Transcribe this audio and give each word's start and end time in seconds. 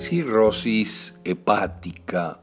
cirrosis 0.00 1.14
hepática, 1.24 2.40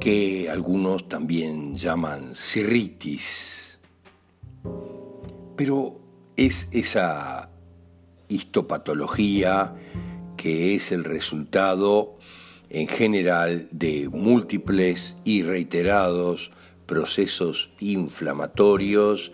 que 0.00 0.50
algunos 0.50 1.08
también 1.08 1.76
llaman 1.76 2.34
cirritis, 2.34 3.78
pero 5.54 6.00
es 6.36 6.66
esa 6.72 7.50
histopatología 8.26 9.76
que 10.36 10.74
es 10.74 10.90
el 10.90 11.04
resultado 11.04 12.18
en 12.68 12.88
general 12.88 13.68
de 13.70 14.08
múltiples 14.08 15.16
y 15.24 15.44
reiterados 15.44 16.50
procesos 16.84 17.70
inflamatorios 17.78 19.30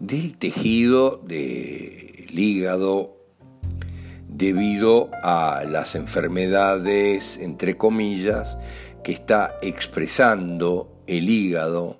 del 0.00 0.38
tejido 0.38 1.18
del 1.18 2.38
hígado 2.38 3.21
debido 4.34 5.10
a 5.22 5.62
las 5.66 5.94
enfermedades, 5.94 7.38
entre 7.38 7.76
comillas, 7.76 8.56
que 9.04 9.12
está 9.12 9.56
expresando 9.62 11.02
el 11.06 11.28
hígado 11.28 11.98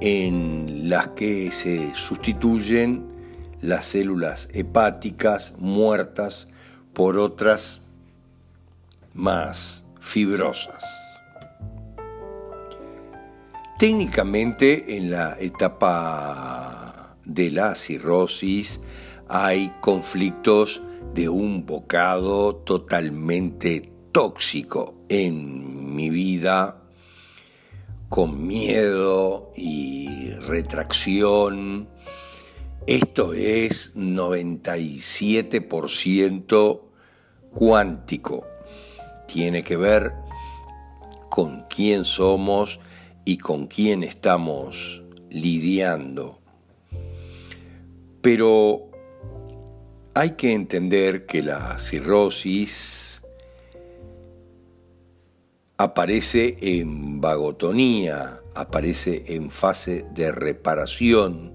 en 0.00 0.88
las 0.88 1.08
que 1.08 1.50
se 1.50 1.94
sustituyen 1.94 3.06
las 3.60 3.86
células 3.86 4.48
hepáticas 4.52 5.54
muertas 5.58 6.48
por 6.92 7.18
otras 7.18 7.80
más 9.14 9.84
fibrosas. 10.00 10.84
Técnicamente 13.78 14.96
en 14.96 15.10
la 15.10 15.36
etapa 15.40 17.16
de 17.24 17.50
la 17.50 17.74
cirrosis 17.74 18.80
hay 19.28 19.72
conflictos 19.80 20.82
de 21.12 21.28
un 21.28 21.66
bocado 21.66 22.54
totalmente 22.56 23.92
tóxico 24.12 24.94
en 25.08 25.94
mi 25.94 26.10
vida, 26.10 26.82
con 28.08 28.46
miedo 28.46 29.52
y 29.56 30.30
retracción. 30.30 31.88
Esto 32.86 33.34
es 33.34 33.94
97% 33.96 36.80
cuántico. 37.52 38.46
Tiene 39.26 39.64
que 39.64 39.76
ver 39.76 40.12
con 41.30 41.64
quién 41.68 42.04
somos 42.04 42.78
y 43.24 43.38
con 43.38 43.66
quién 43.66 44.04
estamos 44.04 45.02
lidiando. 45.30 46.38
Pero 48.20 48.90
hay 50.14 50.30
que 50.30 50.52
entender 50.52 51.26
que 51.26 51.42
la 51.42 51.78
cirrosis 51.80 53.20
aparece 55.76 56.56
en 56.60 57.20
vagotonía, 57.20 58.40
aparece 58.54 59.24
en 59.34 59.50
fase 59.50 60.06
de 60.14 60.30
reparación 60.30 61.54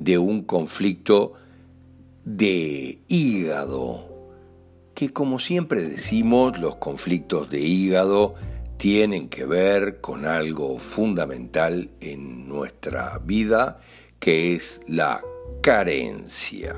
de 0.00 0.18
un 0.18 0.42
conflicto 0.42 1.34
de 2.24 2.98
hígado, 3.06 4.08
que 4.94 5.12
como 5.12 5.38
siempre 5.38 5.82
decimos, 5.82 6.58
los 6.58 6.76
conflictos 6.76 7.48
de 7.48 7.60
hígado 7.60 8.34
tienen 8.76 9.28
que 9.28 9.44
ver 9.44 10.00
con 10.00 10.26
algo 10.26 10.80
fundamental 10.80 11.90
en 12.00 12.48
nuestra 12.48 13.18
vida, 13.18 13.78
que 14.18 14.56
es 14.56 14.80
la 14.88 15.22
carencia. 15.62 16.74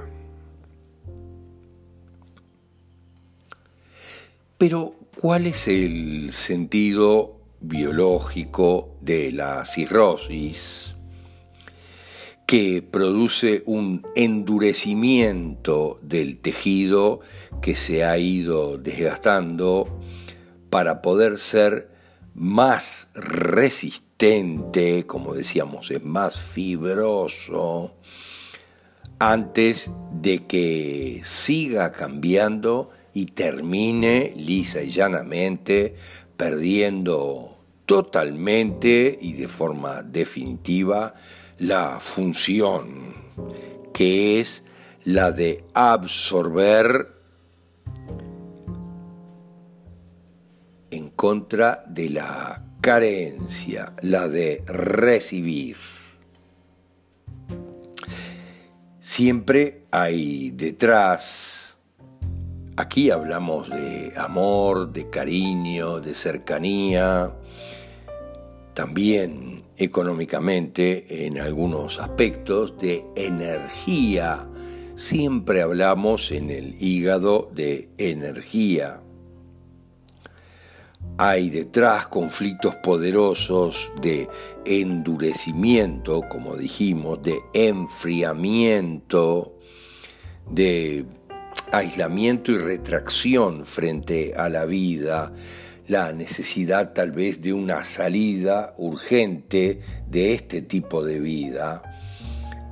Pero, 4.62 4.94
¿cuál 5.20 5.48
es 5.48 5.66
el 5.66 6.32
sentido 6.32 7.40
biológico 7.60 8.94
de 9.00 9.32
la 9.32 9.66
cirrosis? 9.66 10.94
que 12.46 12.80
produce 12.80 13.64
un 13.66 14.06
endurecimiento 14.14 15.98
del 16.00 16.38
tejido 16.38 17.22
que 17.60 17.74
se 17.74 18.04
ha 18.04 18.16
ido 18.18 18.78
desgastando 18.78 20.00
para 20.70 21.02
poder 21.02 21.40
ser 21.40 21.90
más 22.32 23.08
resistente, 23.14 25.06
como 25.08 25.34
decíamos, 25.34 25.90
es 25.90 26.04
más 26.04 26.38
fibroso, 26.40 27.96
antes 29.18 29.90
de 30.12 30.38
que 30.38 31.20
siga 31.24 31.90
cambiando 31.90 32.90
y 33.14 33.26
termine 33.26 34.32
lisa 34.36 34.82
y 34.82 34.90
llanamente 34.90 35.94
perdiendo 36.36 37.56
totalmente 37.86 39.18
y 39.20 39.34
de 39.34 39.48
forma 39.48 40.02
definitiva 40.02 41.14
la 41.58 42.00
función 42.00 43.14
que 43.92 44.40
es 44.40 44.64
la 45.04 45.32
de 45.32 45.64
absorber 45.74 47.08
en 50.90 51.10
contra 51.10 51.84
de 51.86 52.10
la 52.10 52.62
carencia, 52.80 53.92
la 54.02 54.28
de 54.28 54.62
recibir. 54.66 55.76
Siempre 59.00 59.84
hay 59.90 60.50
detrás 60.50 61.61
Aquí 62.76 63.10
hablamos 63.10 63.68
de 63.68 64.14
amor, 64.16 64.94
de 64.94 65.10
cariño, 65.10 66.00
de 66.00 66.14
cercanía, 66.14 67.30
también 68.72 69.64
económicamente 69.76 71.26
en 71.26 71.38
algunos 71.38 72.00
aspectos 72.00 72.78
de 72.78 73.04
energía. 73.14 74.48
Siempre 74.96 75.60
hablamos 75.60 76.32
en 76.32 76.48
el 76.48 76.82
hígado 76.82 77.50
de 77.54 77.90
energía. 77.98 79.02
Hay 81.18 81.50
detrás 81.50 82.06
conflictos 82.06 82.76
poderosos 82.76 83.92
de 84.00 84.30
endurecimiento, 84.64 86.22
como 86.30 86.56
dijimos, 86.56 87.22
de 87.22 87.38
enfriamiento, 87.52 89.58
de 90.50 91.04
aislamiento 91.72 92.52
y 92.52 92.58
retracción 92.58 93.64
frente 93.64 94.34
a 94.36 94.48
la 94.48 94.66
vida, 94.66 95.32
la 95.88 96.12
necesidad 96.12 96.92
tal 96.92 97.12
vez 97.12 97.40
de 97.40 97.52
una 97.52 97.82
salida 97.84 98.74
urgente 98.76 99.80
de 100.06 100.34
este 100.34 100.62
tipo 100.62 101.02
de 101.02 101.18
vida. 101.18 101.82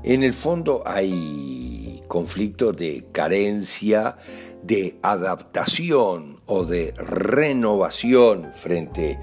En 0.04 0.22
el 0.22 0.34
fondo 0.34 0.82
hay 0.86 2.02
conflicto 2.08 2.72
de 2.72 3.06
carencia, 3.10 4.18
de 4.62 4.98
adaptación 5.02 6.40
o 6.46 6.64
de 6.64 6.92
renovación 6.96 8.52
frente 8.54 9.18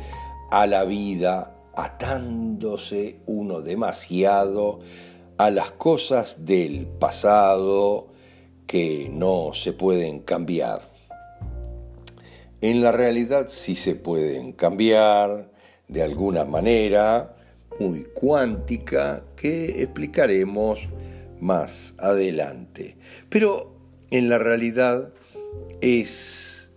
a 0.49 0.65
la 0.65 0.85
vida, 0.85 1.55
atándose 1.75 3.19
uno 3.27 3.61
demasiado 3.61 4.79
a 5.38 5.51
las 5.51 5.71
cosas 5.71 6.45
del 6.45 6.88
pasado, 6.88 8.17
que 8.68 9.10
no 9.12 9.52
se 9.54 9.74
pueden 9.74 10.19
cambiar. 10.19 10.90
En 12.62 12.81
la 12.84 12.92
realidad 12.92 13.48
sí 13.50 13.75
se 13.75 13.96
pueden 13.96 14.52
cambiar 14.52 15.50
de 15.88 16.04
alguna 16.04 16.44
manera 16.44 17.36
muy 17.80 18.04
cuántica 18.14 19.24
que 19.36 19.81
explicaremos 19.81 20.90
más 21.40 21.96
adelante. 21.98 22.98
Pero 23.30 23.75
en 24.10 24.30
la 24.30 24.38
realidad 24.38 25.14
es 25.81 26.72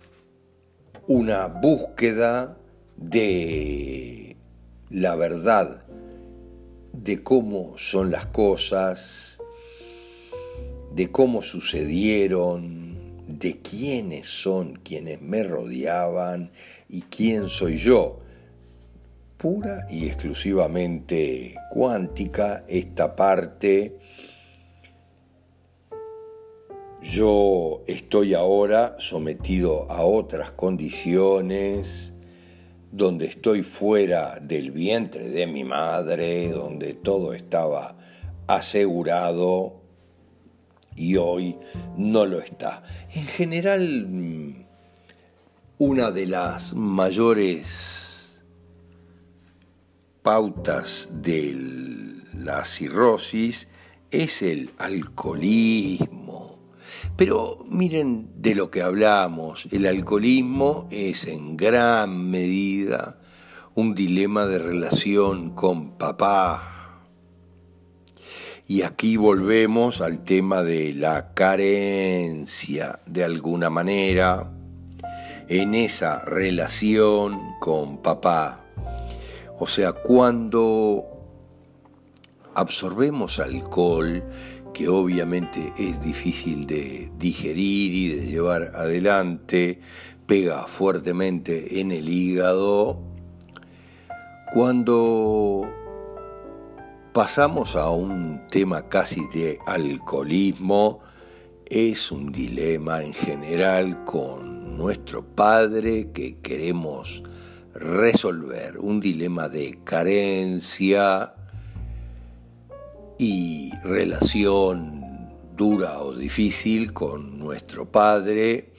una 1.07 1.47
búsqueda 1.47 2.57
de 2.95 4.37
la 4.89 5.15
verdad, 5.15 5.83
de 6.93 7.23
cómo 7.23 7.77
son 7.77 8.11
las 8.11 8.27
cosas, 8.27 9.40
de 10.93 11.09
cómo 11.09 11.41
sucedieron, 11.41 12.91
de 13.27 13.59
quiénes 13.59 14.27
son 14.27 14.79
quienes 14.83 15.21
me 15.21 15.43
rodeaban 15.43 16.51
y 16.89 17.01
quién 17.03 17.47
soy 17.47 17.77
yo. 17.77 18.19
Pura 19.37 19.87
y 19.89 20.05
exclusivamente 20.05 21.55
cuántica 21.71 22.63
esta 22.67 23.15
parte. 23.15 23.97
Yo 27.01 27.83
estoy 27.87 28.35
ahora 28.35 28.95
sometido 28.99 29.89
a 29.89 30.03
otras 30.03 30.51
condiciones, 30.51 32.13
donde 32.91 33.25
estoy 33.25 33.63
fuera 33.63 34.39
del 34.39 34.69
vientre 34.69 35.29
de 35.29 35.47
mi 35.47 35.63
madre, 35.63 36.49
donde 36.51 36.93
todo 36.93 37.33
estaba 37.33 37.97
asegurado 38.45 39.80
y 40.95 41.15
hoy 41.15 41.57
no 41.97 42.25
lo 42.25 42.39
está. 42.39 42.83
En 43.13 43.25
general, 43.25 44.07
mm, 44.07 44.65
una 45.79 46.11
de 46.11 46.27
las 46.27 46.73
mayores 46.73 48.39
pautas 50.21 51.09
de 51.11 51.55
la 52.37 52.65
cirrosis 52.65 53.67
es 54.11 54.41
el 54.41 54.71
alcoholismo. 54.77 56.59
Pero 57.15 57.65
miren 57.69 58.29
de 58.35 58.55
lo 58.55 58.69
que 58.69 58.81
hablamos, 58.81 59.67
el 59.71 59.87
alcoholismo 59.87 60.87
es 60.91 61.25
en 61.25 61.57
gran 61.57 62.29
medida 62.29 63.19
un 63.73 63.95
dilema 63.95 64.45
de 64.45 64.59
relación 64.59 65.51
con 65.55 65.97
papá. 65.97 66.70
Y 68.71 68.83
aquí 68.83 69.17
volvemos 69.17 69.99
al 69.99 70.23
tema 70.23 70.63
de 70.63 70.93
la 70.93 71.33
carencia, 71.33 73.01
de 73.05 73.25
alguna 73.25 73.69
manera, 73.69 74.49
en 75.49 75.75
esa 75.75 76.23
relación 76.23 77.55
con 77.59 77.97
papá. 78.01 78.61
O 79.59 79.67
sea, 79.67 79.91
cuando 79.91 81.03
absorbemos 82.55 83.39
alcohol, 83.39 84.23
que 84.73 84.87
obviamente 84.87 85.73
es 85.77 85.99
difícil 85.99 86.65
de 86.65 87.11
digerir 87.17 87.93
y 87.93 88.15
de 88.15 88.25
llevar 88.25 88.71
adelante, 88.73 89.81
pega 90.25 90.65
fuertemente 90.67 91.81
en 91.81 91.91
el 91.91 92.07
hígado, 92.07 93.01
cuando 94.53 95.67
pasamos 97.13 97.75
a 97.75 97.89
un 97.89 98.47
tema 98.49 98.87
casi 98.87 99.27
de 99.33 99.59
alcoholismo, 99.65 101.01
es 101.65 102.11
un 102.11 102.31
dilema 102.31 103.03
en 103.03 103.13
general 103.13 104.05
con 104.05 104.77
nuestro 104.77 105.25
Padre 105.25 106.11
que 106.13 106.37
queremos 106.39 107.21
resolver, 107.73 108.77
un 108.79 109.01
dilema 109.01 109.49
de 109.49 109.79
carencia 109.83 111.33
y 113.17 113.71
relación 113.83 115.31
dura 115.55 115.99
o 115.99 116.13
difícil 116.15 116.93
con 116.93 117.37
nuestro 117.37 117.91
Padre 117.91 118.71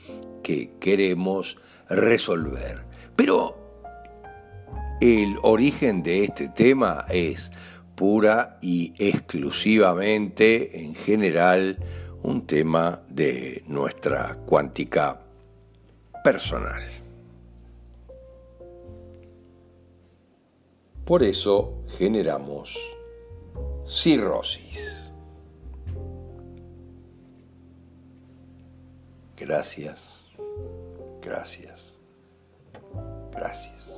que 0.43 0.71
queremos 0.81 1.59
resolver. 1.89 2.85
Pero 3.15 3.59
el 5.03 5.37
origen 5.43 6.03
de 6.03 6.25
este 6.25 6.49
tema 6.49 7.05
es 7.11 7.53
pura 7.95 8.59
y 8.61 8.95
exclusivamente, 8.99 10.81
en 10.81 10.95
general, 10.95 11.79
un 12.23 12.47
tema 12.47 13.03
de 13.09 13.65
nuestra 13.67 14.37
cuántica 14.47 15.21
personal. 16.23 16.83
Por 21.05 21.23
eso 21.23 21.83
generamos 21.99 22.79
cirrosis. 23.85 25.13
Gracias, 29.37 30.25
gracias, 31.21 31.95
gracias. 33.33 33.92